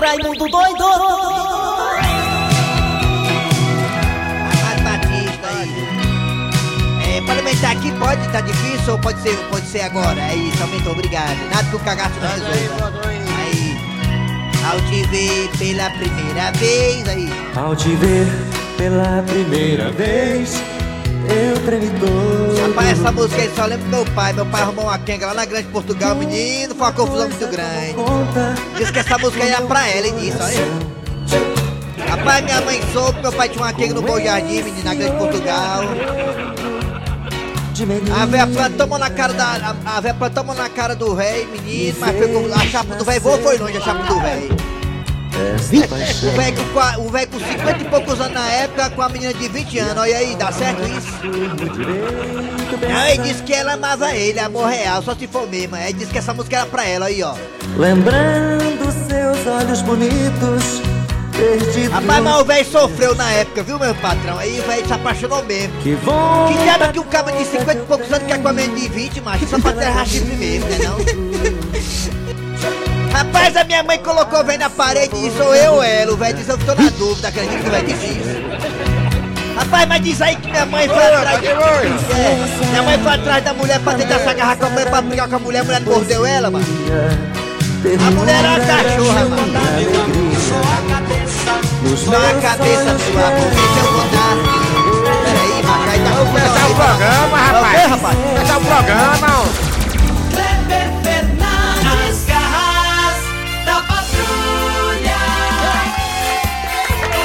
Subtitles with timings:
[0.00, 0.84] Raimundo doido!
[4.56, 7.16] Amado Batista aí.
[7.16, 10.20] É, parlamentar aqui pode, tá difícil ou pode ser, pode ser agora?
[10.20, 11.36] É isso, aumentou, obrigado.
[11.54, 12.92] Nada que o cagaço não resolva.
[13.04, 13.76] Aí,
[14.70, 17.28] ao te ver pela primeira vez, aí.
[17.54, 18.26] Ao te ver
[18.78, 20.62] pela primeira vez,
[21.30, 21.54] eu
[22.00, 22.68] todo.
[22.68, 24.32] Rapaz, essa música aí só lembro do meu pai.
[24.32, 27.96] Meu pai arrumou uma quenga lá na Grande Portugal, menino, foi uma confusão muito grande.
[28.76, 31.00] Diz que essa música aí era pra ela, e disse, olha.
[32.08, 35.16] Rapaz, minha mãe soube, meu pai tinha uma quenga no Bom Jardim, menino, na Grande
[35.16, 35.82] Portugal.
[38.20, 39.74] A véia plantou na cara da.
[39.86, 43.20] A, a véia plantou na cara do rei, menino, mas com, a chapa do velho
[43.22, 44.79] voou foi longe, a chapa do velho.
[46.28, 49.08] O velho com, qua- o velho com 50 e poucos anos na época, com a
[49.08, 51.20] menina de 20 anos, olha aí, dá certo isso?
[53.12, 55.76] ele disse que ela amava ele, amor real, só se for mesmo.
[55.76, 57.34] Ele disse que essa música era pra ela, aí ó.
[57.76, 60.82] Lembrando seus olhos bonitos.
[61.90, 64.38] Rapaz, mas o velho sofreu na época, viu, meu patrão?
[64.38, 65.72] Aí o velho se apaixonou mesmo.
[65.80, 66.48] Que vão.
[66.48, 68.88] Que diabo que um cara de 50 e poucos anos quer com a menina de
[68.88, 69.46] 20, macho?
[69.48, 70.98] Só pra terra chifre mesmo, né não?
[73.12, 76.12] Rapaz, a minha mãe colocou velho na parede e sou eu ela?
[76.12, 78.40] O velho disse, eu tô na dúvida, acredito que o velho disse isso.
[79.56, 81.44] Rapaz, mas diz aí que minha mãe foi atrás...
[81.44, 85.02] É, minha mãe foi atrás da mulher pra tentar se agarrar com a mulher, pra
[85.02, 86.64] brigar com a mulher, a mulher não mordeu ela, mano.
[88.06, 89.52] A mulher era uma cachorra, mano.
[91.96, 94.36] Só a cabeça sua, porque se eu vou dar...
[95.24, 96.10] Peraí, macho, aí tá...
[96.10, 97.38] Vamos começar o programa,
[97.74, 98.16] É rapaz?
[98.16, 99.69] Começar o programa, ó.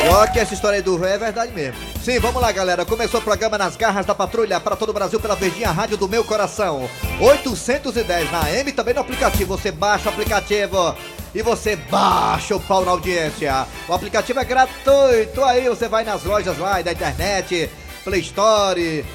[0.08, 1.80] Ó, que essa história aí do véio é verdade mesmo.
[2.04, 2.86] Sim, vamos lá, galera.
[2.86, 6.08] Começou o programa Nas Garras da Patrulha para todo o Brasil pela Verdinha Rádio do
[6.08, 6.88] Meu Coração.
[7.20, 9.58] 810 na AM, também no aplicativo.
[9.58, 10.96] Você baixa o aplicativo
[11.34, 13.66] e você baixa o pau na audiência.
[13.88, 15.44] O aplicativo é gratuito.
[15.44, 17.68] Aí você vai nas lojas lá da internet,
[18.04, 19.06] Play Store,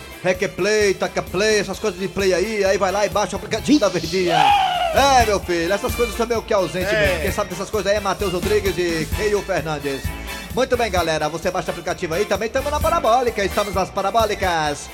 [0.56, 2.64] Play, Taca Play, essas coisas de play aí.
[2.64, 4.44] Aí vai lá e baixa o aplicativo da Verdinha.
[4.92, 7.20] É, meu filho, essas coisas são meio que ausente mesmo.
[7.20, 10.02] Quem sabe dessas coisas aí é Matheus Rodrigues e Keio Fernandes.
[10.54, 11.28] Muito bem, galera.
[11.28, 12.24] Você baixa o aplicativo aí.
[12.24, 13.44] Também estamos na Parabólica.
[13.44, 14.90] Estamos nas Parabólicas.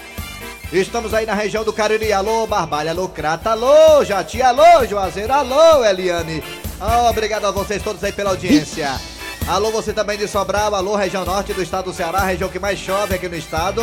[0.73, 2.13] Estamos aí na região do Cariri.
[2.13, 2.91] Alô, Barbalha.
[2.91, 3.51] Alô, Crata.
[3.51, 4.43] Alô, Jati.
[4.43, 5.33] Alô, Juazeiro.
[5.33, 6.43] Alô, Eliane.
[6.79, 9.01] Ah, obrigado a vocês todos aí pela audiência.
[9.49, 10.75] Alô, você também de Sobral.
[10.75, 12.21] Alô, região norte do estado do Ceará.
[12.21, 13.83] Região que mais chove aqui no estado.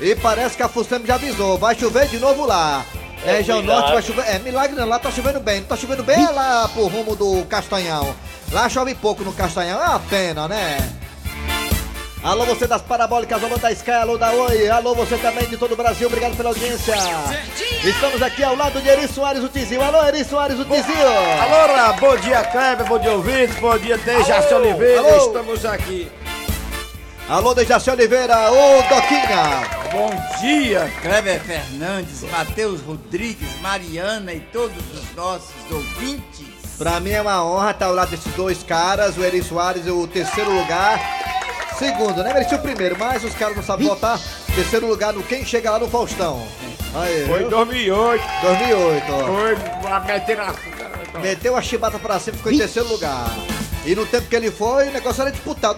[0.00, 1.56] E parece que a Fustem já avisou.
[1.56, 2.84] Vai chover de novo lá.
[3.24, 4.28] região norte vai chover.
[4.28, 4.86] É, milagre não.
[4.86, 5.60] Lá tá chovendo bem.
[5.60, 8.14] Não tá chovendo bem é lá pro rumo do Castanhão.
[8.52, 9.80] Lá chove pouco no Castanhão.
[9.80, 10.76] É uma pena, né?
[12.24, 15.72] Alô, você das parabólicas, alô da Sky, alô da Oi, alô você também de todo
[15.72, 16.94] o Brasil, obrigado pela audiência.
[17.84, 19.82] Estamos aqui ao lado de Eri Soares, o Tizinho.
[19.82, 21.06] Alô, Eri Soares, o Tizinho.
[21.06, 25.26] Alô, Ra, bom dia, Kleber, bom dia, ouvintes, bom dia, Dejaci Oliveira, alô.
[25.26, 26.10] estamos aqui.
[27.28, 29.84] Alô, Dejaci Oliveira, ô Doquinha.
[29.92, 30.10] Bom
[30.40, 36.46] dia, Kleber Fernandes, Matheus Rodrigues, Mariana e todos os nossos ouvintes.
[36.78, 40.08] Pra mim é uma honra estar ao lado desses dois caras, o Eri Soares, o
[40.08, 41.23] terceiro lugar.
[41.84, 42.32] Segundo, né?
[42.32, 44.18] Merecia o primeiro, mas os caras não sabem votar.
[44.54, 46.42] Terceiro lugar no Quem Chega Lá no Faustão.
[46.94, 47.50] Aí, Foi em viu?
[47.50, 49.26] 2008, 2008, ó.
[49.26, 49.56] foi
[50.06, 50.38] meter.
[51.20, 53.26] Meteu a chibata pra cima e ficou em terceiro lugar.
[53.84, 55.32] E no tempo que ele foi, o negócio era.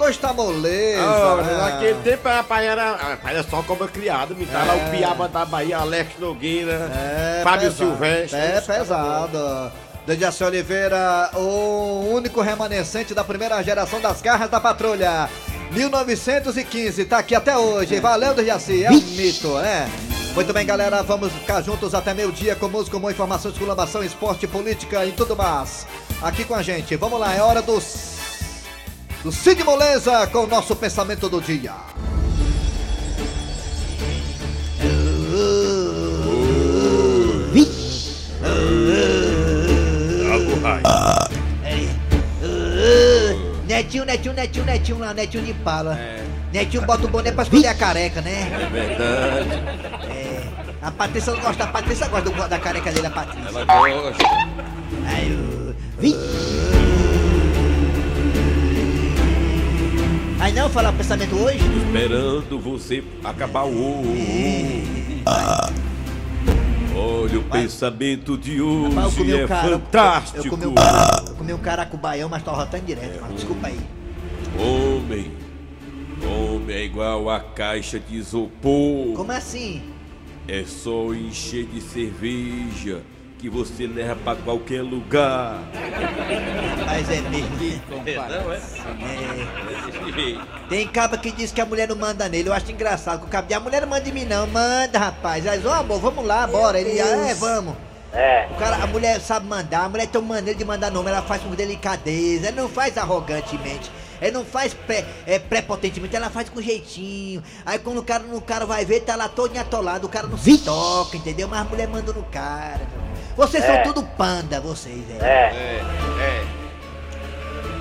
[0.04, 1.02] Hoje tá moleza.
[1.02, 1.56] Ah, né?
[1.56, 5.44] naquele tempo a pai era, era só como criado, me tá lá o Piaba da
[5.44, 7.90] Bahia, Alex Nogueira, É, Fábio pesado.
[7.90, 8.38] Silvestre.
[8.38, 9.72] É pesado.
[10.06, 15.28] Dejaci Oliveira, o único remanescente da primeira geração das garras da patrulha.
[15.70, 17.98] 1915, tá aqui até hoje.
[18.00, 19.90] Valeu, Dejaci, é um mito, né?
[20.34, 25.04] Muito bem, galera, vamos ficar juntos até meio-dia com música, com informação, exclamação, esporte, política
[25.06, 25.86] e tudo mais.
[26.20, 26.94] Aqui com a gente.
[26.96, 27.82] Vamos lá, é hora do,
[29.22, 31.72] do Cid Moleza com o nosso pensamento do dia.
[43.66, 45.98] Netinho, netinho, netinho, netinho lá, netinho de pala.
[46.52, 48.48] Netinho bota o boné pra esconder a careca, né?
[48.62, 49.50] É verdade.
[50.08, 50.42] É.
[50.82, 53.48] A Patrícia não gosta, a Patrícia gosta do- da careca dele, a Patrícia.
[53.48, 54.24] Ela gosta.
[55.06, 55.74] Aí.
[55.98, 56.14] Vi.
[60.38, 61.58] Aí não, falar o pensamento hoje?
[61.88, 64.04] Esperando você acabar o.
[67.26, 69.68] Olha, o pensamento de hoje é cara.
[69.70, 70.46] fantástico.
[70.46, 70.74] Eu comi um
[71.28, 73.34] eu comi um caracubaião, mas tô rotando direto, mano.
[73.34, 73.80] Desculpa aí.
[74.56, 75.32] Homem.
[76.24, 79.12] Homem é igual a caixa de isopor.
[79.16, 79.82] Como assim?
[80.46, 83.02] É só encher de cerveja
[83.38, 85.60] que você leva pra qualquer lugar.
[86.86, 87.56] Mas é mesmo.
[88.06, 88.56] Que Não, é?
[88.56, 88.60] É.
[90.32, 90.66] É.
[90.68, 92.48] Tem caba que diz que a mulher não manda nele.
[92.48, 94.46] Eu acho engraçado que o cabo diz, a mulher não manda em mim não.
[94.46, 95.46] Manda, rapaz.
[95.46, 96.80] Aí, ô amor, vamos lá, bora.
[96.80, 97.74] Ele, ah, é, vamos.
[98.12, 98.48] É.
[98.50, 101.20] O cara, a mulher sabe mandar, a mulher tem uma maneira de mandar nome, ela
[101.20, 103.90] faz com delicadeza, ela não faz arrogantemente.
[104.20, 107.42] Ela não faz pré, é, prepotentemente, ela faz com jeitinho.
[107.66, 110.38] Aí quando o cara, o cara vai ver, tá lá todo atolado, o cara não
[110.38, 111.46] se toca, entendeu?
[111.46, 112.80] Mas a mulher manda no cara.
[113.36, 113.66] Vocês É.
[113.84, 115.24] são tudo panda, vocês, é.
[115.24, 115.82] É.
[116.20, 116.44] É,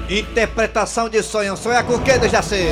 [0.10, 0.20] é.
[0.20, 1.56] Interpretação de sonho.
[1.58, 2.68] Sonhar com o que, Dejaci?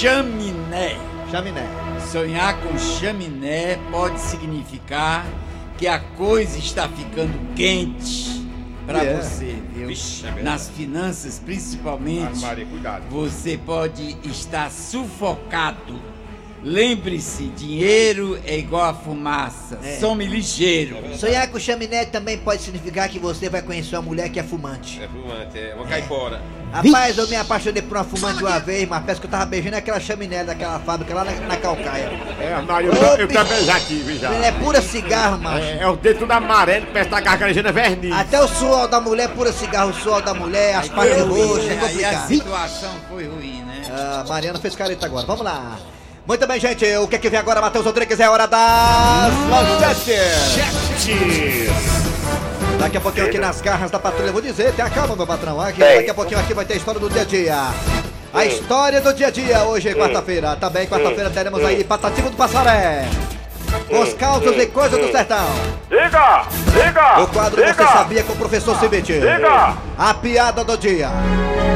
[0.00, 0.96] Chaminé.
[1.30, 1.66] Chaminé.
[2.12, 5.26] Sonhar com chaminé pode significar
[5.76, 8.46] que a coisa está ficando quente
[8.86, 9.16] para É.
[9.16, 9.88] você, viu?
[9.88, 10.44] Vixe, é verdade.
[10.44, 13.02] Nas finanças, principalmente, Maria, cuidado.
[13.10, 16.00] você pode estar sufocado.
[16.66, 19.78] Lembre-se, dinheiro é igual a fumaça.
[19.84, 20.00] É.
[20.00, 20.96] Some ligeiro.
[21.16, 25.00] Sonhar com chaminé também pode significar que você vai conhecer uma mulher que é fumante.
[25.00, 26.42] É fumante, é uma caipora.
[26.72, 29.76] Rapaz, eu me apaixonei por uma fumante uma vez, mas parece que eu tava beijando
[29.76, 32.10] aquela chaminé daquela fábrica lá na, na Calcaia.
[32.40, 34.34] É, Maria, eu, eu também já tive, já.
[34.34, 35.66] É pura cigarro, macho.
[35.66, 38.12] É, é o dedo tudo amarelo, parece que tá gargarejando é verniz.
[38.12, 41.74] Até o suor da mulher, pura cigarro, o suor da mulher, as partes roxas, é
[41.76, 41.80] né?
[41.80, 42.28] Aí a complicado.
[42.28, 43.84] situação foi ruim, né?
[43.88, 45.78] Ah, Mariana fez careta agora, vamos lá.
[46.26, 48.18] Muito bem, gente, o que é que vem agora, Matheus Rodrigues?
[48.18, 50.18] É hora das manchetes.
[52.80, 55.60] Daqui a pouquinho aqui nas garras da patrulha, eu vou dizer, tenha calma, meu patrão.
[55.60, 57.56] Aqui, daqui a pouquinho aqui vai ter a história do dia a dia.
[58.34, 60.56] A história do dia a dia, hoje é quarta-feira.
[60.56, 63.04] Também quarta-feira teremos aí Patativo do Passaré.
[63.90, 65.46] Os causos e coisas do sertão.
[65.88, 66.44] Diga!
[66.72, 67.20] Diga!
[67.22, 69.12] O quadro Você Sabia com o professor Cibite.
[69.12, 69.74] Diga!
[69.96, 71.08] A piada do dia.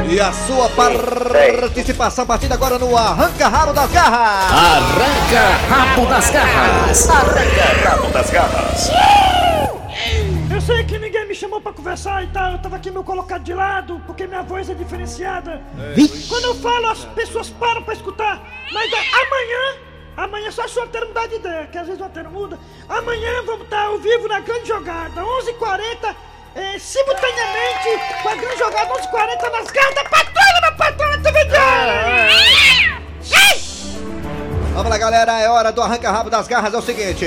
[0.09, 4.51] E a sua participação a partir de agora no Arranca Rabo das Garras.
[4.51, 6.29] Arranca rabo das
[8.29, 8.91] garras.
[10.53, 13.41] Eu sei que ninguém me chamou pra conversar e tal, eu tava aqui meio colocado
[13.43, 15.61] de lado, porque minha voz é diferenciada.
[16.27, 18.41] Quando eu falo, as pessoas param pra escutar.
[18.73, 19.77] Mas é, amanhã,
[20.17, 22.59] amanhã só se o altero mudar de ideia, que às vezes o altero muda.
[22.87, 26.15] Amanhã vamos estar ao vivo na grande jogada, 11h40,
[26.55, 31.45] é, simultaneamente com a grande jogada 11h40 nas garras da patrulha, meu patrão, na TV
[31.45, 33.01] Diário.
[34.73, 35.39] Vamos lá, galera.
[35.39, 36.73] É hora do Arranca Rabo das Garras.
[36.73, 37.25] É o seguinte.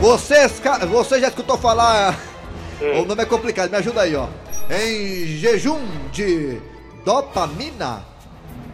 [0.00, 2.18] Vocês, você já escutou falar...
[2.80, 4.26] O nome é complicado, me ajuda aí, ó.
[4.70, 6.60] Em jejum de
[7.04, 8.04] dopamina.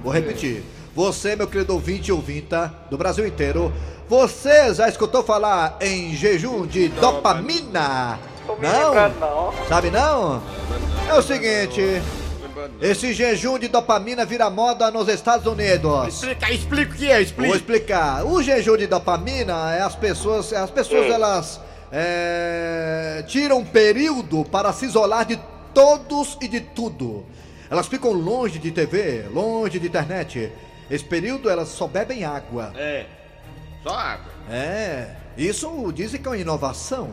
[0.02, 0.62] Vou repetir.
[0.98, 3.72] Você, meu querido ouvinte e ouvinta do Brasil inteiro,
[4.08, 8.18] você já escutou falar em jejum de dopamina?
[8.48, 8.94] Não?
[9.20, 9.68] não.
[9.68, 10.42] Sabe não?
[11.08, 11.80] É o seguinte,
[12.80, 16.08] esse jejum de dopamina vira moda nos Estados Unidos.
[16.08, 17.54] Explica, explica o que é, Vou explica.
[17.54, 18.26] explicar.
[18.26, 21.60] O jejum de dopamina é as pessoas, as pessoas elas
[21.92, 25.38] é, tiram um período para se isolar de
[25.72, 27.24] todos e de tudo.
[27.70, 30.50] Elas ficam longe de TV, longe de internet.
[30.90, 32.72] Esse período elas só bebem água.
[32.76, 33.06] É.
[33.82, 34.32] Só água.
[34.50, 37.10] É, isso dizem que é uma inovação.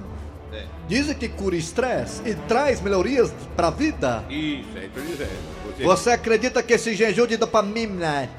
[0.54, 0.64] É.
[0.88, 4.24] Dizem que cura estresse e traz melhorias para a vida.
[4.30, 5.56] Isso, é, tô dizendo.
[5.78, 8.30] Você, Você acredita que esse jejum de dopamina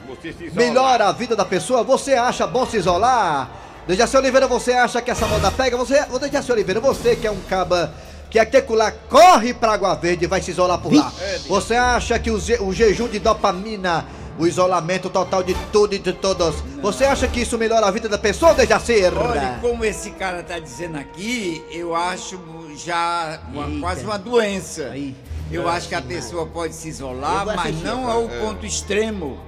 [0.54, 1.82] melhora a vida da pessoa?
[1.82, 3.50] Você acha bom se isolar?
[3.86, 5.76] Dejaci Oliveira, você acha que essa moda pega?
[5.76, 7.92] Você, Dejaci Oliveira, você que é um caba
[8.30, 8.38] que
[8.74, 11.12] lá corre pra Água Verde e vai se isolar por lá.
[11.46, 14.04] Você acha que o, je- o jejum de dopamina,
[14.38, 18.08] o isolamento total de tudo e de todos, você acha que isso melhora a vida
[18.08, 19.02] da pessoa, Dejaci?
[19.16, 22.38] Olha, como esse cara tá dizendo aqui, eu acho
[22.76, 24.90] já uma- quase uma doença.
[24.92, 25.14] Aí.
[25.50, 27.84] Eu acho que a pessoa pode se isolar, mas assistir.
[27.84, 29.38] não ao ponto extremo,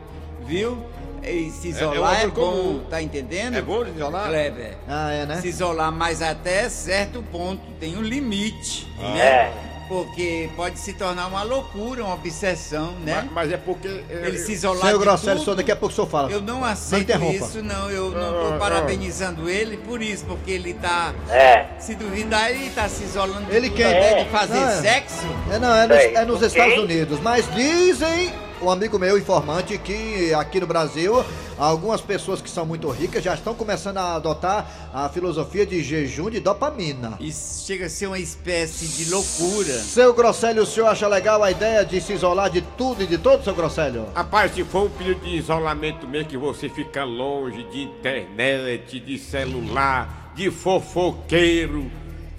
[0.47, 0.79] viu?
[1.23, 2.85] E se isolar é é, uma coisa bom, comum.
[2.89, 3.57] tá entendendo?
[3.57, 4.29] É bom isolar?
[4.29, 4.79] Kleber.
[4.89, 5.41] Ah, é, né?
[5.41, 9.03] Se isolar, mas até certo ponto, tem um limite, Ah.
[9.15, 9.21] né?
[9.21, 9.53] É.
[9.89, 13.23] Porque pode se tornar uma loucura, uma obsessão, né?
[13.25, 13.89] Mas, mas é porque.
[14.11, 15.45] é, Ele se isolar Grosselio, tudo.
[15.47, 16.31] só daqui a pouco o senhor fala.
[16.31, 17.33] Eu não aceito interrompa.
[17.47, 17.91] isso, não.
[17.91, 18.59] Eu não tô Ah, ah.
[18.59, 21.15] parabenizando ele por isso, porque ele tá.
[21.31, 21.67] É.
[21.79, 24.25] Se duvidar, ele tá se isolando de Ele quer- É.
[24.25, 24.77] de fazer Não, é.
[24.83, 25.27] sexo.
[25.53, 26.43] É, não, é nos, é nos.
[26.43, 27.21] Estados Unidos.
[27.21, 31.25] Mas dizem, um amigo meu informante, que aqui no Brasil,
[31.57, 36.31] algumas pessoas que são muito ricas já estão começando a adotar a filosofia de jejum
[36.31, 37.17] de dopamina.
[37.21, 39.73] Isso chega a ser uma espécie de loucura.
[39.79, 43.19] Seu Grosselio, o senhor acha legal a ideia de se isolar de tudo e de
[43.19, 44.07] todo, seu Grosselio?
[44.15, 49.19] Rapaz, se for um período de isolamento mesmo, que você fica longe de internet, de
[49.19, 51.91] celular, de fofoqueiro,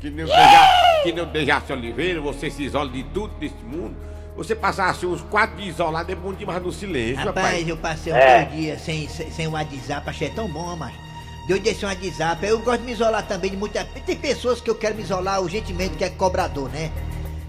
[0.01, 0.11] que
[1.03, 4.08] que não Dejaci Oliveira, você se isola de tudo desse mundo.
[4.39, 7.67] Você passar assim uns quatro dias isolado é bom demais no silêncio, rapaz.
[7.67, 8.45] eu passei É.
[8.45, 10.93] dias sem, sem, sem o WhatsApp, achei tão bom, mas
[11.45, 12.45] de eu deixar um WhatsApp.
[12.47, 13.83] Eu gosto de me isolar também de muita.
[13.83, 16.89] Tem pessoas que eu quero me isolar urgentemente, que é cobrador, né?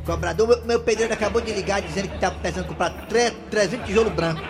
[0.04, 4.11] Cobrador, meu, meu pedreiro acabou de ligar dizendo que tá precisando comprar tre- 300 tijolo
[4.11, 4.40] branco.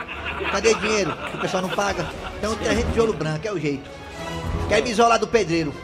[0.51, 1.15] Cadê dinheiro?
[1.35, 2.09] O pessoal não paga.
[2.39, 3.91] Então 300 tijolo branco é o jeito.
[4.67, 5.75] Quero me isolar do pedreiro.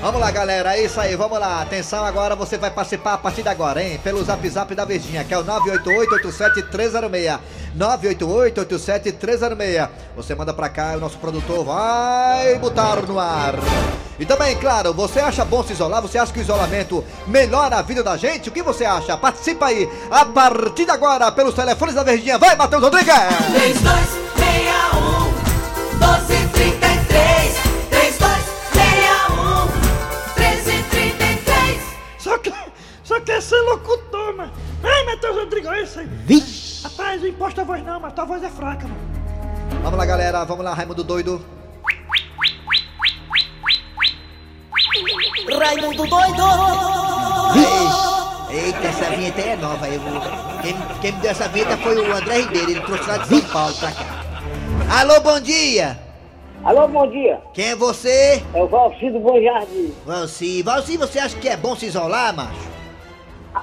[0.00, 1.60] Vamos lá, galera, é isso aí, vamos lá.
[1.60, 3.98] Atenção agora, você vai participar a partir de agora, hein?
[4.02, 7.40] Pelo zap zap da Verdinha, que é o 988-87306.
[7.76, 9.88] 988-87306.
[10.16, 13.54] Você manda pra cá, o nosso produtor vai botar no ar.
[14.20, 16.00] E também, claro, você acha bom se isolar?
[16.00, 18.48] Você acha que o isolamento melhora a vida da gente?
[18.48, 19.16] O que você acha?
[19.16, 22.38] Participa aí, a partir de agora, pelos telefones da Verdinha.
[22.38, 23.12] Vai, Matheus Rodrigues!
[23.12, 25.28] 3261
[25.98, 26.37] 1233
[33.28, 34.52] quer ser locutor, mano.
[34.82, 36.06] Ei, Matheus Rodrigo, é isso aí.
[36.06, 36.82] Vixe!
[36.82, 39.00] Rapaz, não imposta a voz não, mas tua voz é fraca, mano.
[39.82, 41.44] Vamos lá, galera, vamos lá, Raimundo Doido.
[45.58, 46.42] Raimundo doido
[47.52, 48.54] Vixe!
[48.54, 49.88] Eita, essa vinheta aí é nova.
[49.88, 50.00] Eu,
[50.62, 53.40] quem, quem me deu essa vinheta foi o André Ribeiro, ele trouxe lá de São
[53.42, 54.24] Paulo pra cá.
[55.00, 55.98] Alô, bom dia!
[56.64, 57.40] Alô, bom dia.
[57.52, 58.42] Quem é você?
[58.54, 59.94] É o Valcido Bom Jardim.
[60.06, 60.62] Valci.
[60.62, 62.77] Valci, você acha que é bom se isolar, macho?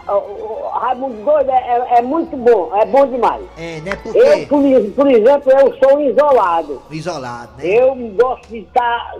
[0.07, 3.41] O, Raimundo Doido é, é- é muito bom, é bom demais.
[3.57, 3.95] É, né?
[4.03, 4.45] Por Eu, quê?
[4.47, 4.61] por,
[4.95, 6.81] por exemplo, eu sou isolado.
[6.91, 7.65] Isolado, né?
[7.65, 9.13] Eu gosto de estar,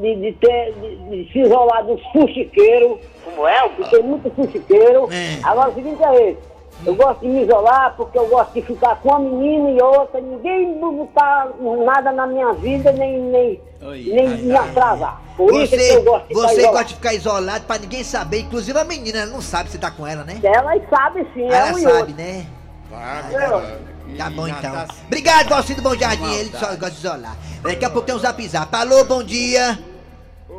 [0.00, 5.08] de, de ter, de, de se isolar dos fuxiqueiros, como é, porque tem muito fuxiqueiro.
[5.12, 5.38] É.
[5.44, 6.52] Agora o seguinte é esse.
[6.84, 10.20] Eu gosto de me isolar porque eu gosto de ficar com uma menina e outra,
[10.20, 11.50] ninguém botar
[11.84, 15.21] nada na minha vida, nem, nem, Oi, nem ai, me atrasar.
[15.36, 18.04] Por isso é que Você, eu gosto de você gosta de ficar isolado pra ninguém
[18.04, 20.38] saber, inclusive a menina, ela não sabe se tá com ela, né?
[20.42, 22.14] Elas sabem sim, é Ela um e sabe, outro.
[22.14, 22.46] né?
[22.90, 23.78] Sabe, Eu- né?
[24.18, 24.72] Tá bom então.
[24.72, 27.36] tá- Obrigado, Valcido Bom Jardim, ele só gosta de isolar.
[27.62, 28.74] Daqui a pouco tem um zap zap.
[28.76, 29.78] Alô, bom dia.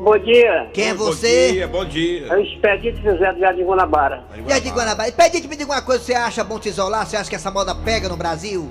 [0.02, 0.70] Bom dia.
[0.74, 1.52] Quem é Bom você?
[1.52, 2.28] dia, bom dia.
[2.28, 4.24] É o Expedito José do Jardim Guanabara.
[4.50, 5.12] Jardim Guanabara.
[5.12, 7.06] Pede me diga uma coisa, você acha bom se isolar?
[7.06, 8.68] Você acha que essa moda pega no Brasil?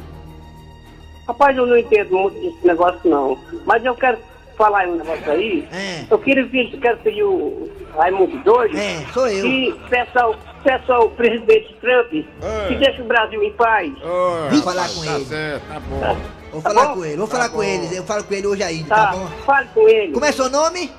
[1.29, 3.39] Rapaz, eu não entendo muito desse negócio não.
[3.65, 4.19] Mas eu quero
[4.63, 5.67] falar um negócio aí.
[5.73, 6.05] É.
[6.09, 8.77] Eu queria pedir, quero pedir o Raimundo Doido.
[8.79, 9.43] É, sou eu.
[9.43, 12.69] Que peça ao, peça ao presidente Trump É.
[12.69, 13.89] que deixe o Brasil em paz.
[13.93, 15.25] Vim rapaz, falar com tá ele.
[15.25, 16.17] certo, tá bom.
[16.53, 16.95] Vou Tá falar bom?
[16.95, 17.63] com ele, vou falar Tá com bom.
[17.65, 17.97] ele.
[17.97, 19.27] Eu falo com ele hoje ainda, Tá, tá bom?
[19.45, 20.13] fale com ele.
[20.13, 20.91] Como é seu nome?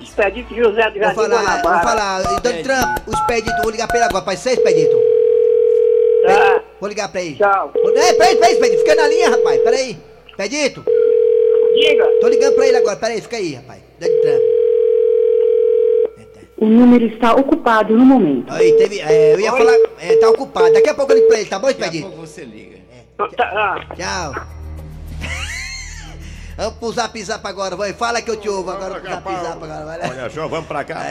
[0.00, 2.22] Expedito José do Vou falar, vou falar.
[2.22, 4.24] Donald Trump, o Expedito, vou ligar pra ele agora.
[4.24, 4.96] Pode ser, Expedito?
[6.26, 7.36] Tá, Vou ligar pra ele.
[7.36, 7.72] tchau.
[7.74, 8.78] É, peraí, peraí, Expedito.
[8.82, 9.60] Fica na linha, rapaz.
[9.62, 9.96] Peraí.
[10.28, 10.84] Expedito,
[11.74, 12.04] Diga.
[12.20, 12.96] tô ligando pra ele agora.
[12.96, 13.82] Peraí, fica aí, rapaz.
[13.98, 14.42] Donald Trump.
[16.56, 18.52] O número está ocupado no momento.
[18.52, 19.00] Aí, teve.
[19.00, 19.76] É, eu ia falar.
[19.98, 20.72] É, tá ocupado.
[20.72, 22.78] Daqui a pouco eu ligo pra ele, tá bom, Daqui a pouco você liga.
[23.36, 24.46] Tá, ah, Tchau.
[26.56, 27.92] Vamos pro zap zap agora, vai.
[27.92, 30.10] Fala que eu te ouvo agora pro zap zap agora, vai.
[30.10, 31.02] Olha só, vamos pra cá.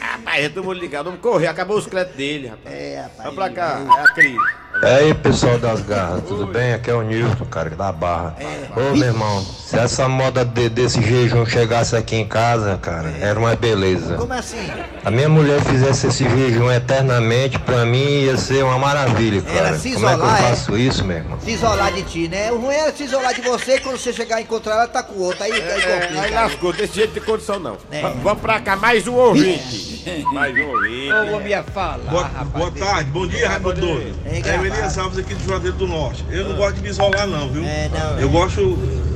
[0.00, 1.06] Rapaz, todo mundo ligado.
[1.06, 2.74] Vamos correr, acabou os créditos dele, rapaz.
[2.74, 3.18] É, rapaz.
[3.18, 4.63] Vamos pra cá, é a crise.
[4.82, 6.74] E aí, pessoal das garras, tudo bem?
[6.74, 8.36] Aqui é o Nilton, cara, da Barra.
[8.76, 13.38] Ô, meu irmão, se essa moda de- desse jejum chegasse aqui em casa, cara, era
[13.38, 14.16] uma beleza.
[14.16, 14.68] Como assim?
[15.04, 19.78] A minha mulher fizesse esse jejum eternamente, pra mim ia ser uma maravilha, Ela cara.
[19.78, 20.48] se Como é que eu isolar, é?
[20.48, 21.38] faço isso, meu irmão?
[21.40, 22.52] Se isolar de ti, né?
[22.52, 25.02] O ruim é se isolar de você e quando você chegar a encontrar ela, tá
[25.02, 25.44] com o outro.
[25.44, 26.34] Aí, aí É, aí complica.
[26.40, 27.76] lascou, desse jeito de condição não.
[27.90, 28.02] É.
[28.02, 29.93] Va- Vamos pra cá, mais um ouvinte.
[30.32, 31.12] mais um ouvinte.
[31.12, 32.48] Ô, homem ia falar, Boa, rapaz.
[32.48, 34.18] boa tarde, bom dia, Raimundo Doido.
[34.26, 34.66] É, É o.
[34.66, 36.24] Elias Alves aqui de Juazeiro do Norte.
[36.30, 37.64] Eu não gosto de me isolar, não, viu?
[37.64, 38.18] É, não.
[38.20, 38.60] Eu gosto,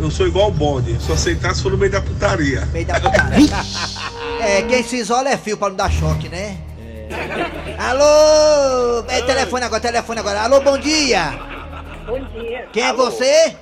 [0.00, 2.66] eu sou igual o bonde, só aceitar se for no meio da putaria.
[2.72, 3.48] Meio da putaria.
[4.40, 6.58] É, quem se isola é fio pra não dar choque, né?
[7.76, 9.04] Alô!
[9.08, 10.42] É telefone agora, telefone agora.
[10.42, 11.32] Alô, bom dia!
[12.06, 12.68] Bom dia.
[12.72, 13.56] Quem é você?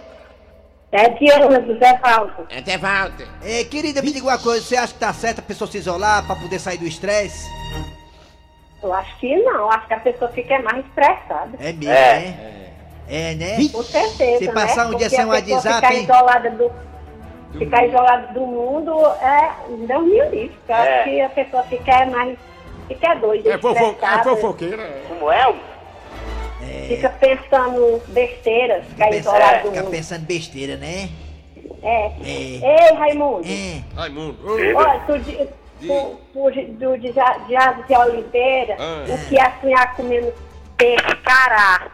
[0.93, 2.43] É Diana do Zé Falco.
[2.57, 3.27] Até Walter.
[3.45, 6.25] É, querida, me diga uma coisa, você acha que tá certo a pessoa se isolar
[6.27, 7.47] pra poder sair do estresse?
[8.83, 11.57] Eu acho que não, acho que a pessoa fica mais estressada.
[11.59, 12.73] É mesmo, né?
[13.09, 13.69] É, né?
[13.73, 14.95] Com certeza, Se passar né?
[14.95, 16.03] um dia Porque sem um WhatsApp, Ficar hein?
[16.05, 16.73] isolada do,
[17.59, 19.51] ficar isolada do mundo é.
[19.89, 20.59] Não me livre.
[20.69, 21.01] Eu É.
[21.01, 22.39] acho que a pessoa fica mais.
[22.89, 23.53] Fica doida.
[23.53, 25.03] É, fofo, é fofoqueira.
[25.09, 25.55] Como é?
[26.89, 31.09] Fica pensando besteiras, ficar Pensa- isolado do Fica pensando besteira, né?
[31.83, 32.07] É.
[32.07, 32.11] É.
[32.25, 33.43] Ei, Raimundo.
[33.47, 33.83] É.
[33.95, 34.37] Raimundo.
[34.77, 39.05] Olha, tu, tu, tu, do de de Oliveira, Ah.
[39.09, 40.33] o que é sonhar comendo
[40.77, 41.89] peixe, cará.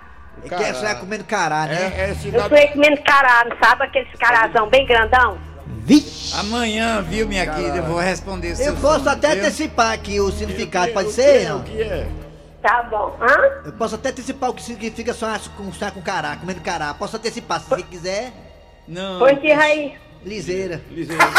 [0.44, 1.92] É que é sonhar comendo cará, né?
[1.96, 2.48] É, é Eu cidade.
[2.48, 5.38] sonhei comendo cará, não sabe aqueles carazão bem grandão?
[5.84, 6.34] Vixe!
[6.38, 9.44] Amanhã, viu, minha querida, eu vou responder Eu posso sonho, até viu?
[9.44, 11.46] antecipar aqui o significado, pode O ser?
[11.46, 11.54] é?
[11.54, 12.06] O que é?
[12.62, 13.16] Tá bom.
[13.20, 13.62] Hã?
[13.66, 16.94] Eu posso até antecipar o que significa sonhar com, sonhar com cará, comendo cará.
[16.94, 18.32] Posso antecipar, se você quiser.
[18.86, 19.18] Não.
[19.18, 19.98] Pois diz aí.
[20.24, 20.80] Liseira.
[20.88, 21.24] Liseira.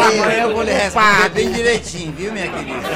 [0.00, 2.88] Amanhã eu vou lhe responder bem direitinho, viu, minha querida?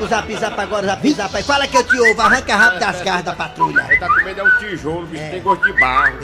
[0.00, 1.42] O zap zap agora, o zap zap aí.
[1.42, 3.84] Fala que eu te ouvo, arranca rápido das garras da patrulha.
[3.88, 6.18] Ele tá com medo é um tijolo, bicho tem gosto de barro.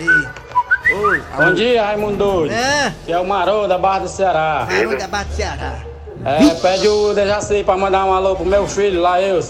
[1.02, 1.23] Oi.
[1.37, 2.50] Bom dia, Raimundo.
[2.52, 2.95] É?
[3.05, 4.67] Que é o Marô da Barra do Ceará.
[4.69, 5.92] Barulho da Barra do Ceará.
[6.25, 9.41] É, pede o Dejaci pra mandar um alô pro meu filho lá, eu.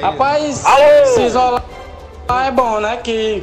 [0.00, 1.06] Rapaz, Alô?
[1.14, 1.62] se isolar
[2.46, 2.96] é bom, né?
[2.96, 3.42] Que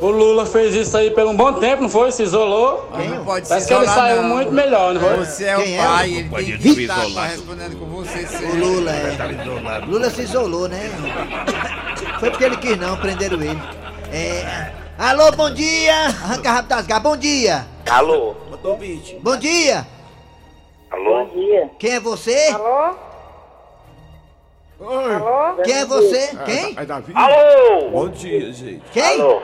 [0.00, 2.10] o Lula fez isso aí por um bom tempo, não foi?
[2.12, 2.88] Se isolou.
[2.92, 4.28] Não pode Parece se que ele saiu não.
[4.28, 5.24] muito melhor, não foi?
[5.24, 5.82] Você é o Quem é?
[5.84, 7.14] pai, ele Pode tem que estar isolado.
[7.28, 8.26] correspondendo com você.
[8.26, 9.16] Você O Lula, é.
[9.16, 9.78] Tá.
[9.86, 10.90] Lula se isolou, né?
[12.20, 13.60] Foi porque ele quis não, prenderam ele.
[14.12, 14.70] É.
[14.96, 16.06] Alô, bom dia!
[16.06, 17.66] Arranca rápido das garras, bom dia!
[17.90, 18.34] Alô?
[18.48, 19.16] Botou o beat.
[19.20, 19.84] Bom dia!
[20.94, 21.24] Alô?
[21.24, 21.70] dia.
[21.76, 22.48] Quem é você?
[22.50, 22.94] Alô?
[24.78, 25.14] Oi.
[25.14, 25.62] Alô?
[25.62, 26.18] Quem é você?
[26.18, 26.78] É, Quem?
[26.78, 27.12] É Davi?
[27.16, 27.90] Alô?
[27.90, 28.82] Bom dia, gente.
[28.92, 29.20] Quem?
[29.20, 29.42] Alô?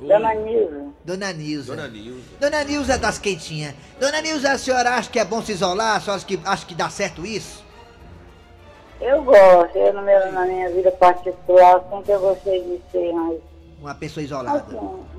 [0.00, 0.84] Dona Nilza.
[1.04, 1.74] Dona Nilza.
[1.74, 2.22] Dona Nilza.
[2.38, 3.74] Dona Nilza das quentinhas.
[3.98, 5.96] Dona Nilza, a senhora acha que é bom se isolar?
[5.96, 7.64] A senhora acha que, acha que dá certo isso?
[9.00, 13.40] Eu gosto, eu no meu, na minha vida particular, sempre eu gostei de ser mais,
[13.84, 14.64] Uma pessoa isolada.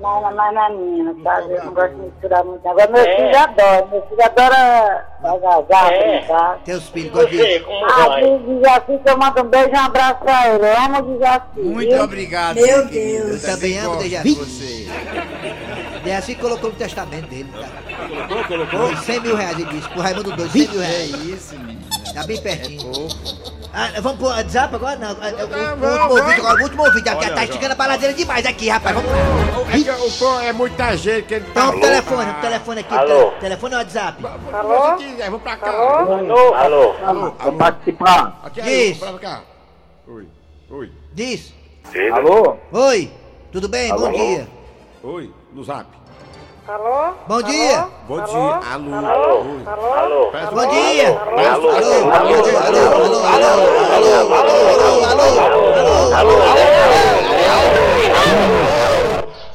[0.00, 1.52] mais, mais, mais na minha, sabe?
[1.52, 2.66] Eu não gosto de misturar muito.
[2.68, 6.58] Agora meu filho adora, meu filho adora agasalhar, brincar.
[6.64, 7.64] Teus filhos gostam de...
[7.64, 10.64] Ah, o Jaci, que eu mando um beijo e um abraço pra ele.
[10.66, 11.60] Eu amo o Jaci.
[11.60, 12.02] Muito viu?
[12.02, 12.90] obrigado, Meu Deus.
[12.90, 13.28] querida.
[13.28, 14.34] Eu também amo de Dejaci.
[14.34, 14.86] você.
[16.10, 17.68] É assim que colocou no testamento dele, tá?
[18.26, 18.78] Colocou, colocou?
[18.80, 19.88] Foi 100 mil reais, ele disse.
[19.90, 21.10] Pro Raimundo Doido, 100 mil É reais.
[21.24, 21.80] isso, menina.
[22.16, 22.82] Tá bem É pertinho.
[22.82, 23.14] pouco.
[23.74, 24.96] Ah, vamos pro WhatsApp agora?
[24.96, 27.10] Não, é, é, o, último ouvido agora, o último ouvido.
[27.10, 28.96] Olha, tá esticando a baladeira demais aqui, rapaz.
[28.96, 29.18] Vamos lá.
[29.70, 31.66] É que o pô, é muita gente que ele tá.
[31.66, 32.94] Então, o telefone, o telefone aqui.
[32.94, 33.28] Alô?
[33.28, 34.26] O telefone ou WhatsApp?
[34.50, 34.96] Alô?
[35.26, 35.70] Vamos pra cá.
[35.70, 36.54] Alô?
[36.54, 37.34] Alô?
[37.38, 38.40] Vou participar.
[38.44, 39.42] Aqui pra cá.
[40.08, 40.26] Oi.
[40.70, 40.92] Oi.
[41.12, 41.52] Diz.
[42.14, 42.56] Alô?
[42.72, 43.10] Oi.
[43.52, 43.90] Tudo bem?
[43.90, 44.16] Bom Alô?
[44.16, 44.48] dia.
[45.02, 45.30] Oi.
[45.52, 45.86] No zap.
[46.68, 47.14] Alô?
[47.28, 47.86] Bom dia.
[48.08, 48.26] Bom Alô?
[48.26, 48.60] dia.
[48.72, 48.94] Alô.
[48.94, 49.08] Alô?
[49.66, 49.94] Alô?
[49.94, 50.30] Alô?
[50.52, 51.10] Bom dia.
[51.10, 51.38] Alô?
[51.38, 53.30] Alô, alô, alô, alô, alô,
[53.86, 54.10] alô,
[55.06, 56.56] alô, alô, alô,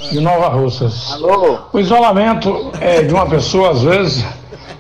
[0.09, 1.12] de Nova Russas.
[1.12, 1.59] Alô?
[1.73, 4.25] O isolamento é, de uma pessoa, às vezes,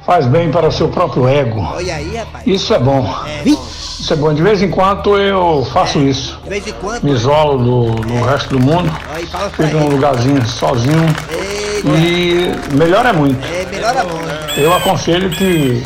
[0.05, 1.59] faz bem para o seu próprio ego.
[1.73, 2.47] Olha aí, rapaz.
[2.47, 3.13] Isso é bom.
[3.27, 3.61] É, bom.
[3.99, 4.33] Isso é bom.
[4.33, 6.39] De vez em quando eu faço isso.
[6.43, 7.03] De vez em quando.
[7.03, 8.89] Me isolo do, do resto do mundo.
[9.13, 11.05] Aí, fala pra Fico num lugarzinho sozinho.
[11.29, 11.60] Eita.
[11.83, 13.43] E melhora muito.
[13.45, 14.59] É, melhora muito.
[14.59, 15.83] Eu aconselho que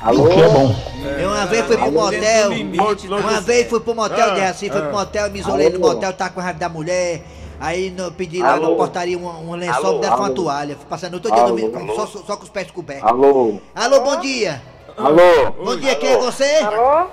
[0.00, 0.24] Alô?
[0.24, 0.74] o que é bom.
[1.18, 4.92] Eu uma vez fui pro motel, uma vez fui pro motel de assim, fui pro
[4.92, 5.94] motel, me isolei no Alô?
[5.94, 7.22] motel, tava com raiva da mulher.
[7.60, 8.70] Aí no, pedi lá Alô?
[8.70, 9.94] na portaria um, um lençol, Alô?
[9.96, 10.34] me deram uma Alô?
[10.34, 10.76] toalha.
[10.76, 11.56] Fui passando todo dia Alô?
[11.56, 11.94] dormindo Alô?
[11.94, 13.04] só, só, só com os pés cobertos.
[13.08, 13.60] Alô?
[13.74, 14.62] Alô, bom dia.
[14.96, 15.50] Alô?
[15.64, 16.56] Bom dia, quem é você?
[16.62, 17.06] Alô?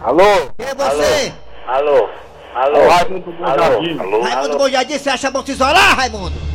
[0.00, 0.24] Alô?
[0.56, 1.32] Quem é você?
[1.66, 2.08] Alô?
[2.54, 2.88] Alô?
[2.88, 3.98] Raimundo Jardim.
[3.98, 4.22] Alô?
[4.22, 6.53] Raimundo Bom Jardim, você acha bom se isolar, Raimundo?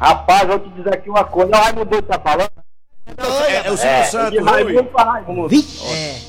[0.00, 1.52] Rapaz, vou te dizer aqui uma coisa.
[1.54, 2.50] É o Raimundo tá falando?
[3.48, 4.30] É, é o Silvio É, Santos.
[4.32, 5.48] de Raimundo pra Raimundo.
[5.54, 6.28] É.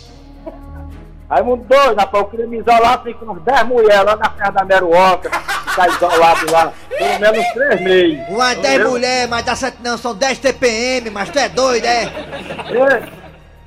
[1.30, 4.66] Raimundo Doido, rapaz, eu queria me isolar, fico uns 10 mulheres lá na Serra da
[4.66, 8.28] Meruoca, ficar isolado lá, pelo menos 3 meses.
[8.30, 12.04] Uma 10 mulher, mas dá certo não, são 10 TPM, mas tu é doido, é?
[12.06, 13.04] É.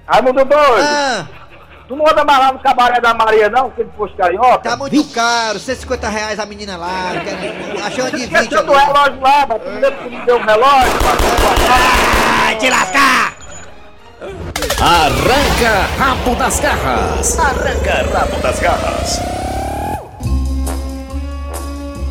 [0.09, 1.27] Raimundo Doido, Ah,
[1.89, 4.59] tu não anda mais lá no cabaré da Maria não, aquele posto carioca?
[4.71, 8.73] tá muito caro, 150 reais a menina lá, quero- achei uma de 20 Esqueceu do
[8.73, 10.93] relógio lá, mas tu lembra que me deu um relógio?
[12.45, 13.37] Vai te lascar!
[14.81, 17.39] Arranca rabo das garras.
[17.39, 19.21] Arranca rabo das garras.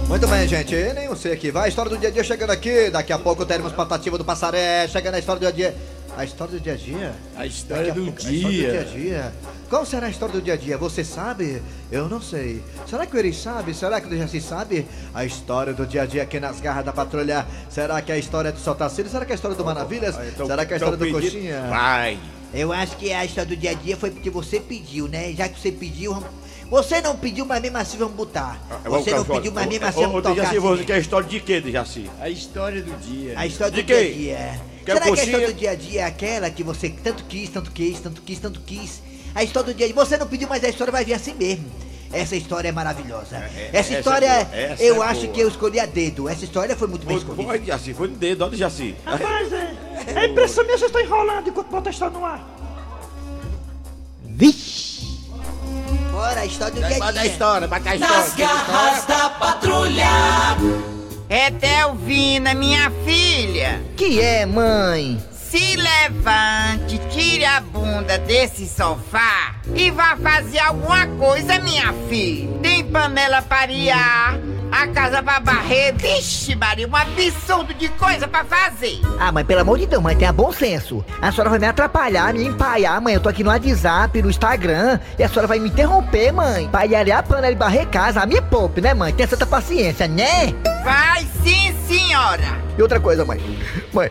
[0.08, 1.52] Muito bem, gente, eu nem sei aqui.
[1.52, 2.90] Vai, a história do dia a dia chegando aqui.
[2.90, 4.88] Daqui a pouco teremos Patativa do Passaré.
[4.90, 5.76] Chegando a história do dia a dia.
[6.18, 7.14] A história do dia a dia?
[7.36, 9.02] A história a do pouco- A história do dia a dia.
[9.02, 9.34] dia.
[9.70, 10.78] Qual será a história do dia a dia?
[10.78, 11.62] Você sabe?
[11.92, 12.62] Eu não sei.
[12.86, 13.74] Será que o Eri sabe?
[13.74, 14.86] Será que o Dejaci sabe?
[15.14, 17.46] A história do dia a dia aqui nas garras da patrulha.
[17.70, 19.10] Será que é a história do Saltacílio?
[19.10, 20.16] Será que é a história do Maravilhas?
[20.28, 21.62] então- Será que é a então história do pedido- Coxinha?
[21.70, 22.20] Vai.
[22.54, 25.32] Eu acho que a história do dia a dia foi porque você pediu, né?
[25.32, 26.30] Já que você pediu, vamos-
[26.70, 28.62] você não pediu, mas mesmo assim vamos botar.
[28.84, 30.60] Vamos Você não pediu, mas mesmo Ô, assim ô, vamos Dejaci, tocar.
[30.62, 30.84] você assim.
[30.84, 32.12] quer história de quê, Dejaci?
[32.20, 33.34] A história do dia.
[33.40, 34.14] A história De do dia a quem?
[34.14, 34.62] dia.
[34.86, 35.26] Quer Será que a coxinha?
[35.26, 38.40] história do dia a dia é aquela que você tanto quis, tanto quis, tanto quis,
[38.40, 39.02] tanto quis?
[39.36, 39.96] A história do dia a dia.
[39.96, 41.66] Você não pediu, mas a história vai vir assim mesmo.
[42.14, 43.38] Essa história é maravilhosa.
[43.38, 45.34] essa essa é história, boa, essa eu é acho boa.
[45.34, 46.28] que eu escolhi a dedo.
[46.28, 47.48] Essa história foi muito bem Foi, escolhida.
[47.50, 48.96] foi, Dejaci, foi no dedo, olha, Dejaci.
[49.06, 49.76] Rapaz, é,
[50.16, 52.46] é impressão minha, vocês estão enrolando enquanto bota a história no ar.
[54.26, 55.22] Vixe!
[56.12, 57.32] Bora, a história do dia a Bota a dia.
[57.32, 58.46] história, bota a Nas história.
[58.48, 60.58] garras da patrulha.
[61.34, 63.82] É Delvina, minha filha.
[63.96, 65.18] Que é, mãe?
[65.32, 72.50] Se levante, tire a bunda desse sofá e vá fazer alguma coisa, minha filha.
[72.62, 73.72] Tem panela para
[74.72, 75.94] a casa pra barrer.
[75.96, 79.00] Vixe, Maria, um absurdo de coisa pra fazer.
[79.20, 81.04] Ah, mãe, pelo amor de Deus, mãe, tenha bom senso.
[81.22, 83.14] A senhora vai me atrapalhar, me empaiar, mãe.
[83.14, 86.68] Eu tô aqui no WhatsApp, no Instagram, e a senhora vai me interromper, mãe.
[86.70, 88.22] Pra arear a panela e barrer casa.
[88.22, 89.14] A minha poupe, né, mãe?
[89.14, 90.54] Tenha santa paciência, né?
[90.84, 92.62] Vai sim, senhora.
[92.78, 93.40] E outra coisa, mãe.
[93.94, 94.10] Mãe,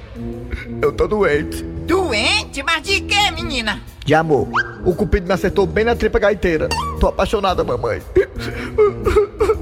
[0.83, 1.63] eu tô doente.
[1.63, 2.63] Doente?
[2.63, 3.81] Mas de quê, menina?
[4.05, 4.49] De amor.
[4.85, 6.69] O cupido me acertou bem na tripa gaiteira.
[7.01, 8.03] Tô apaixonada, mamãe.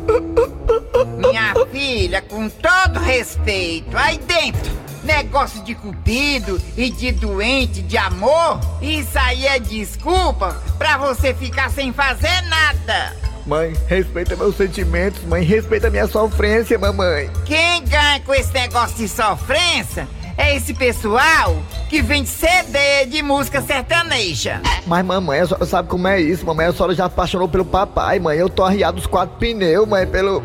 [1.31, 4.73] Minha filha, com todo respeito, aí dentro,
[5.05, 11.71] negócio de cupido e de doente de amor, isso aí é desculpa pra você ficar
[11.71, 13.17] sem fazer nada.
[13.47, 15.43] Mãe, respeita meus sentimentos, mãe.
[15.43, 17.31] Respeita minha sofrência, mamãe.
[17.47, 20.07] Quem ganha com esse negócio de sofrência
[20.38, 21.57] é esse pessoal
[21.90, 24.62] que vende CD de música sertaneja.
[24.87, 26.66] Mas, mamãe, a senhora sabe como é isso, mamãe.
[26.66, 28.38] A senhora já apaixonou pelo papai, mãe.
[28.38, 30.42] Eu tô arriado dos quatro pneus, mãe, pelo,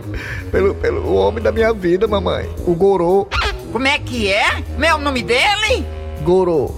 [0.52, 2.50] pelo, pelo homem da minha vida, mamãe.
[2.66, 3.28] O Gorô.
[3.72, 4.62] Como é que é?
[4.74, 5.86] Como é o nome dele?
[6.24, 6.74] Gorô.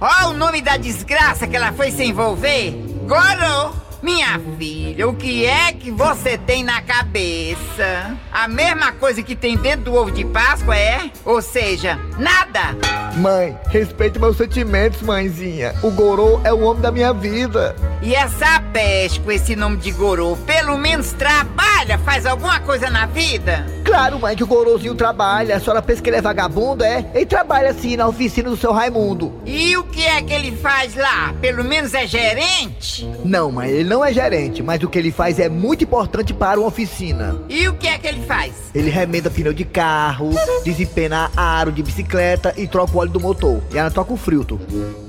[0.00, 2.72] Ó, o nome da desgraça que ela foi se envolver?
[3.06, 3.83] Gorô.
[4.04, 8.14] Minha filha, o que é que você tem na cabeça?
[8.30, 11.10] A mesma coisa que tem dentro do ovo de Páscoa é?
[11.24, 13.03] Ou seja, nada!
[13.16, 15.72] Mãe, respeite meus sentimentos, mãezinha.
[15.82, 17.76] O Gorô é o homem da minha vida.
[18.02, 23.06] E essa peste com esse nome de Gorô, pelo menos trabalha, faz alguma coisa na
[23.06, 23.64] vida?
[23.84, 25.56] Claro, mãe, que o Gorozinho trabalha.
[25.56, 27.08] A senhora pensa que ele é vagabundo, é?
[27.14, 29.40] Ele trabalha sim na oficina do seu Raimundo.
[29.46, 31.32] E o que é que ele faz lá?
[31.40, 33.08] Pelo menos é gerente?
[33.24, 36.58] Não, mãe, ele não é gerente, mas o que ele faz é muito importante para
[36.58, 37.36] uma oficina.
[37.48, 38.54] E o que é que ele faz?
[38.74, 40.30] Ele remenda pneu de carro,
[40.64, 43.62] desempena aro de bicicleta e troca o óleo do motor.
[43.72, 44.60] E ela troca o filtro.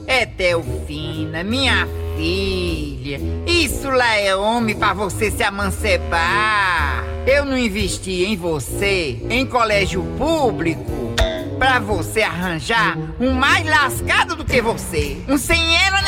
[0.06, 3.20] É Delfina, minha filha.
[3.48, 7.04] Isso lá é homem pra você se amancebar.
[7.26, 11.16] Eu não investi em você em colégio público
[11.58, 15.18] pra você arranjar um mais lascado do que você.
[15.28, 16.02] Um sem ela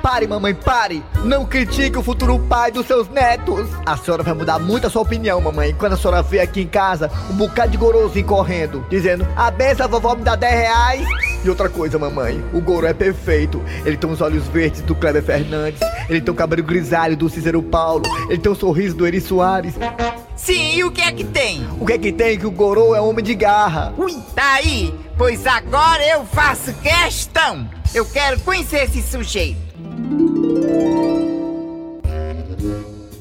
[0.00, 1.02] Pare, mamãe, pare!
[1.22, 3.68] Não critique o futuro pai dos seus netos!
[3.84, 6.66] A senhora vai mudar muito a sua opinião, mamãe, quando a senhora vê aqui em
[6.66, 11.08] casa um bocado de gorozinho correndo, dizendo: A benção, vovó me dá 10 reais.
[11.44, 13.62] E outra coisa, mamãe, o Goro é perfeito.
[13.84, 17.62] Ele tem os olhos verdes do Kleber Fernandes, ele tem o cabelo grisalho do Cícero
[17.62, 19.74] Paulo, ele tem o sorriso do Eri Soares.
[20.34, 21.68] Sim, e o que é que tem?
[21.78, 22.38] O que é que tem?
[22.38, 23.92] Que o Gorô é homem de garra.
[23.98, 27.68] Ui, tá aí, pois agora eu faço questão.
[27.94, 29.62] Eu quero conhecer esse sujeito.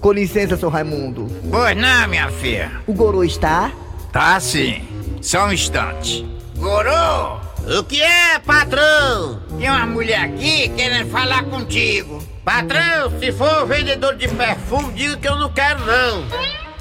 [0.01, 1.27] Com licença, seu Raimundo.
[1.51, 2.71] Pois não, minha filha.
[2.87, 3.71] O Gorô está?
[4.11, 4.81] Tá sim.
[5.21, 6.25] Só um instante.
[6.57, 7.39] Gorô!
[7.79, 9.39] O que é, patrão?
[9.59, 12.21] Tem uma mulher aqui querendo falar contigo.
[12.43, 16.25] Patrão, se for vendedor de perfume, diga que eu não quero não.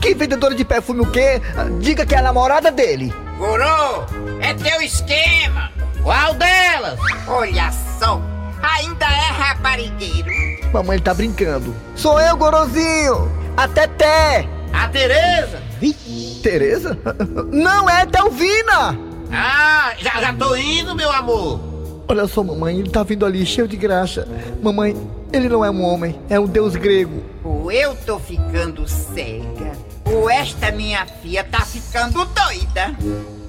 [0.00, 1.40] Que vendedora de perfume o quê?
[1.78, 3.14] Diga que é a namorada dele.
[3.38, 4.04] Gorô,
[4.40, 5.70] é teu esquema.
[6.02, 6.98] Qual delas?
[7.28, 8.20] Olha só,
[8.60, 10.30] ainda é raparigueiro.
[10.72, 11.74] Mamãe tá brincando.
[11.94, 13.30] Sou eu, Gorozinho.
[13.56, 14.48] A Teté.
[14.72, 15.62] A Tereza?
[15.78, 16.98] Vixe, Tereza?
[17.52, 18.98] Não é Delvina.
[19.30, 21.60] Ah, já, já tô indo, meu amor.
[22.08, 24.26] Olha só, mamãe, ele tá vindo ali cheio de graxa.
[24.62, 24.96] Mamãe,
[25.32, 27.22] ele não é um homem, é um deus grego.
[27.42, 29.72] Ou eu tô ficando cega,
[30.04, 32.94] ou esta minha filha tá ficando doida.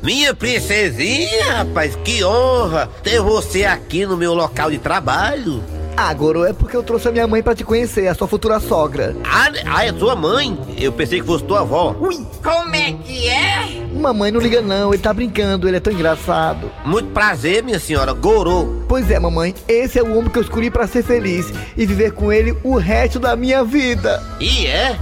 [0.03, 5.63] Minha princesinha, rapaz, que honra ter você aqui no meu local de trabalho.
[5.95, 8.59] Ah, Goro, é porque eu trouxe a minha mãe pra te conhecer, a sua futura
[8.59, 9.15] sogra.
[9.23, 10.57] Ah, ah, é sua mãe?
[10.77, 11.95] Eu pensei que fosse tua avó.
[11.99, 13.83] Ui, como é que é?
[13.93, 16.69] Mamãe, não liga não, ele tá brincando, ele é tão engraçado.
[16.83, 18.83] Muito prazer, minha senhora, Gorô.
[18.87, 22.11] Pois é, mamãe, esse é o homem que eu escolhi pra ser feliz e viver
[22.11, 24.21] com ele o resto da minha vida.
[24.39, 24.97] E é?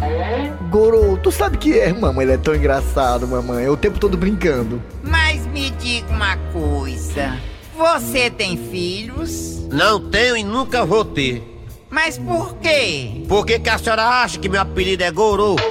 [0.70, 4.18] Goro, tu sabe que é, mamãe, ele é tão engraçado, mamãe, é o tempo todo
[4.18, 4.82] brincando.
[5.02, 7.38] Mas me diga uma coisa,
[7.78, 9.61] você tem filhos?
[9.72, 11.48] Não tenho e nunca vou ter.
[11.90, 13.24] Mas por quê?
[13.28, 15.56] Por que, que a senhora acha que meu apelido é Gorô?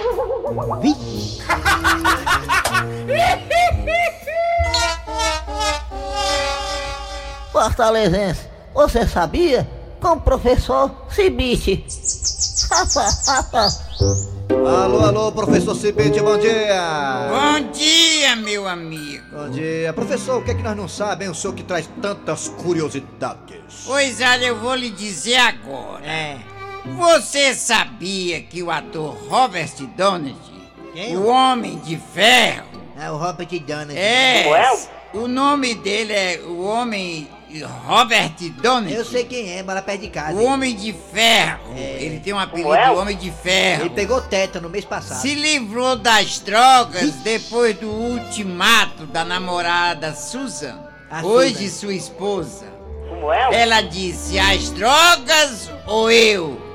[7.52, 9.68] Fortalezense, você sabia?
[10.00, 11.84] Com o professor Cibite.
[14.54, 17.28] alô, alô, professor Cibite, bom dia!
[17.30, 19.24] Bom dia, meu amigo!
[19.32, 19.92] Bom dia.
[19.92, 21.38] Professor, o que é que nós não sabemos?
[21.38, 23.84] O senhor que traz tantas curiosidades.
[23.86, 26.04] Pois olha, eu vou lhe dizer agora.
[26.04, 26.38] É.
[26.96, 30.34] Você sabia que o ator Robert Downey,
[30.92, 31.16] Quem?
[31.16, 32.66] o Homem de Ferro,
[32.98, 33.96] É o Robert Downey.
[33.96, 34.44] é,
[35.14, 37.28] o nome dele é o Homem
[37.86, 38.94] Robert Downey.
[38.94, 40.38] Eu sei quem é, mora perto de casa.
[40.38, 41.74] O Homem de Ferro.
[41.76, 42.84] Ele tem um apelido é?
[42.84, 43.82] de Homem de Ferro.
[43.82, 45.20] Ele pegou teta no mês passado.
[45.20, 50.78] Se livrou das drogas depois do ultimato da namorada Susan.
[51.10, 51.80] A hoje Susan.
[51.80, 52.66] sua esposa.
[53.52, 53.62] é?
[53.62, 56.69] Ela disse: as drogas ou eu?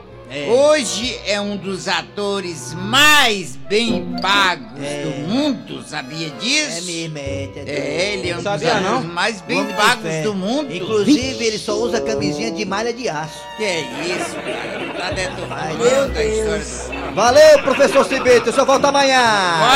[0.50, 6.78] Hoje é um dos atores mais bem pagos do mundo, sabia disso?
[6.78, 7.22] É mesmo, é.
[7.22, 9.04] é, É, ele é um dos Sabia, atores não?
[9.04, 10.74] mais bem Homem pagos do mundo.
[10.76, 13.40] Inclusive, ele só usa camisinha de malha de aço.
[13.58, 14.94] Que é isso, cara?
[14.98, 17.12] Tá detonando a história.
[17.14, 19.22] Valeu, professor Cibite, o senhor volta amanhã.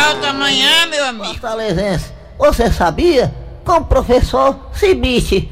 [0.06, 1.26] Volta amanhã, meu amigo.
[1.26, 2.06] Fortalezense,
[2.38, 3.34] você sabia?
[3.70, 5.48] Com o professor Cibite.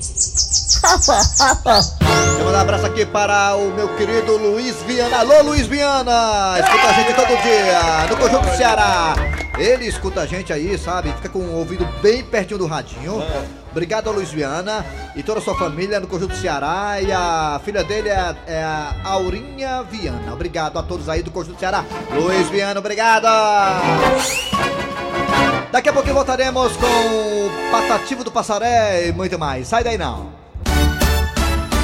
[0.81, 5.17] Quero mandar um abraço aqui para o meu querido Luiz Viana.
[5.17, 6.57] Alô, Luiz Viana!
[6.59, 9.13] Escuta a gente todo dia, no Conjunto Ceará.
[9.59, 11.13] Ele escuta a gente aí, sabe?
[11.13, 13.21] Fica com o ouvido bem pertinho do radinho.
[13.69, 14.83] Obrigado Luiz Viana
[15.15, 16.99] e toda a sua família no Conjunto Ceará.
[16.99, 20.33] E a filha dele é, é a Aurinha Viana.
[20.33, 21.85] Obrigado a todos aí do Conjunto Ceará.
[22.15, 23.27] Luiz Viana, obrigado!
[25.71, 29.67] Daqui a pouquinho voltaremos com o Patativo do Passaré e muito mais.
[29.67, 30.31] Sai daí não.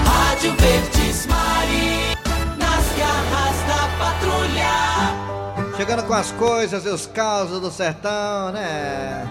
[0.06, 2.16] Rádio Verdes Mari,
[2.58, 5.76] nas garras da patrulha.
[5.76, 9.28] Chegando com as coisas e os causos do sertão, né?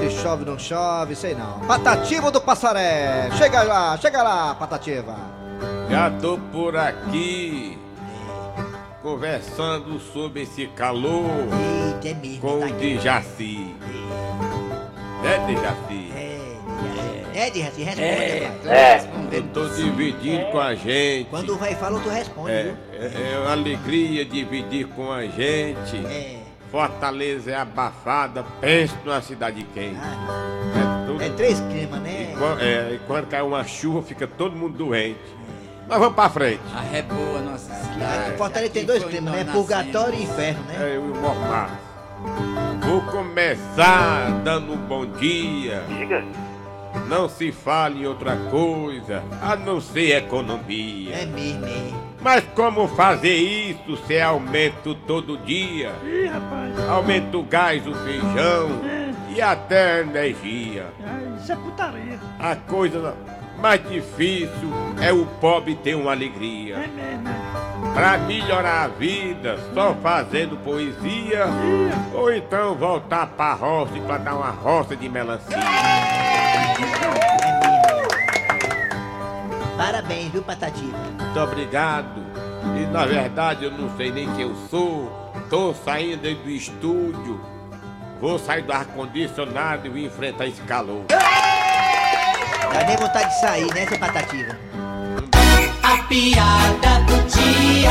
[0.00, 1.60] Se chove, não chove, sei não.
[1.60, 3.30] Patativo do Passaré.
[3.38, 5.16] Chega lá, chega lá, Patativa.
[5.88, 7.78] Já tô por aqui
[9.04, 11.26] conversando sobre esse calor
[11.92, 12.40] Eita, é mesmo.
[12.40, 12.94] com tá o aqui.
[12.94, 13.74] Dejaci.
[15.22, 16.12] É, Dejaci?
[17.36, 19.08] É, de responde, É, rapaz.
[19.30, 21.28] Eu tô dividindo com a gente.
[21.28, 26.00] Quando vai falar, tu responde, É, é, é uma alegria dividir com a gente.
[26.70, 29.96] Fortaleza é abafada, pense numa cidade quente.
[29.96, 32.34] é, tudo, É três climas, né?
[32.60, 35.18] e, é, e quando cai uma chuva, fica todo mundo doente.
[35.88, 36.60] Mas vamos pra frente.
[36.74, 38.32] A reboa, nossa cidade.
[38.32, 39.44] É, Fortaleza tem dois climas, né?
[39.52, 40.94] Purgatório e inferno, né?
[40.94, 41.70] É, o mormar.
[42.86, 45.84] Vou começar dando um bom dia.
[45.88, 46.24] Diga.
[47.08, 51.14] Não se fale em outra coisa, a não ser economia.
[51.14, 51.92] É mesmo, é.
[52.20, 55.92] Mas como fazer isso se aumento todo dia?
[56.02, 56.88] Ih, rapaz.
[56.88, 59.03] Aumenta o gás, o feijão
[59.34, 60.86] e até a energia.
[61.04, 62.18] Ai, Isso é putaria.
[62.38, 63.14] A coisa
[63.58, 64.70] mais difícil
[65.02, 66.76] é o pobre ter uma alegria.
[66.76, 67.94] É mesmo, é.
[67.94, 71.46] Pra melhorar a vida, só fazendo poesia,
[72.12, 75.56] ou então voltar pra roça e pra dar uma roça de melancia.
[79.76, 80.96] Parabéns, viu, Patativa?
[81.18, 82.22] Muito obrigado.
[82.76, 85.12] E na verdade eu não sei nem quem eu sou.
[85.50, 87.53] Tô saindo do estúdio.
[88.24, 91.04] Vou sair do ar-condicionado e vou enfrentar esse calor.
[91.10, 94.58] Dá nem vontade de sair, né, seu Patativa?
[95.82, 97.90] A piada do dia.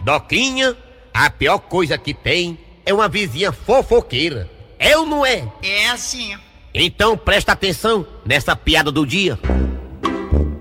[0.00, 0.76] Doquinha,
[1.14, 4.50] a pior coisa que tem é uma vizinha fofoqueira.
[4.76, 5.44] É ou não é?
[5.62, 6.36] É assim.
[6.74, 9.38] Então presta atenção nessa piada do dia.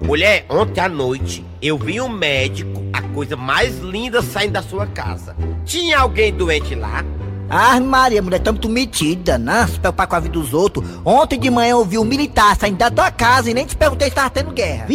[0.04, 4.86] Mulher, ontem à noite eu vi um médico, a coisa mais linda saindo da sua
[4.86, 5.36] casa.
[5.66, 7.04] Tinha alguém doente lá?
[7.50, 9.66] Ah, Maria, mulher, tá muito metida, né?
[9.68, 10.88] Se preocupar com a vida dos outros.
[11.04, 14.10] Ontem de manhã eu vi um militar saindo da tua casa e nem te perguntei
[14.10, 14.86] se tava tendo guerra.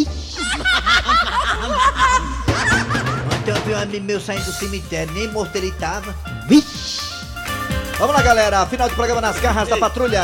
[3.36, 6.14] Ontem eu vi um amigo meu saindo do cemitério, nem morto ele tava.
[7.98, 8.64] Vamos lá, galera.
[8.66, 10.22] Final do programa nas garras da patrulha.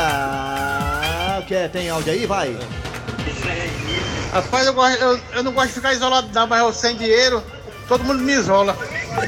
[1.39, 1.67] O que é?
[1.67, 2.25] Tem áudio aí?
[2.25, 2.57] Vai.
[4.31, 7.43] Rapaz, eu, eu- eu não gosto de ficar isolado, não, mas eu sem dinheiro,
[7.87, 8.77] todo mundo me isola.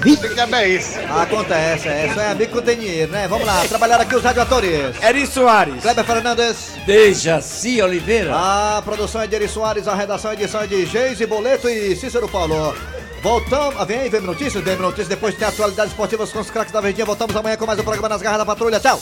[0.01, 0.99] Que diabo é isso?
[1.09, 2.11] Acontece, é.
[2.13, 3.27] Só é amigo tem dinheiro, né?
[3.27, 5.01] Vamos lá, trabalhar aqui os radioatores.
[5.01, 5.81] Eri Soares.
[5.81, 6.71] Kleber Fernandes.
[6.85, 8.33] Dejaci Oliveira.
[8.33, 11.95] A produção é de Eri Soares, a redação e edição é de Geise Boleto e
[11.95, 12.75] Cícero Paulo.
[13.21, 13.75] Voltamos.
[13.79, 15.07] Ah, vem aí, vem notícias, vem notícias.
[15.07, 17.05] Depois tem atualidades esportivas com os craques da Verdinha.
[17.05, 18.79] Voltamos amanhã com mais um programa nas garras da patrulha.
[18.79, 18.99] Tchau.